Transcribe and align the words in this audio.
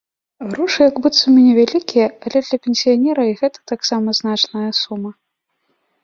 Грошы 0.51 0.79
як 0.85 0.95
быццам 1.01 1.33
і 1.41 1.41
невялікія, 1.47 2.07
але 2.29 2.39
для 2.47 2.57
пенсіянера 2.63 3.25
і 3.31 3.35
гэта 3.41 3.59
таксама 3.73 4.15
значная 4.21 4.69
сума. 4.81 5.11